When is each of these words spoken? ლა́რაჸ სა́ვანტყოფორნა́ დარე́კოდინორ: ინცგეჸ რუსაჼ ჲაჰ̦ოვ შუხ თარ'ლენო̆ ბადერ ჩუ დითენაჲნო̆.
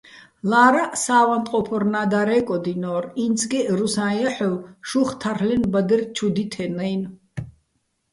ლა́რაჸ 0.49 0.93
სა́ვანტყოფორნა́ 1.03 2.05
დარე́კოდინორ: 2.11 3.03
ინცგეჸ 3.23 3.65
რუსაჼ 3.79 4.09
ჲაჰ̦ოვ 4.19 4.55
შუხ 4.89 5.09
თარ'ლენო̆ 5.21 5.69
ბადერ 5.73 6.01
ჩუ 6.15 6.27
დითენაჲნო̆. 6.35 7.09